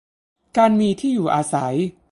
[0.57, 1.75] การมีที่อยู่อาศัย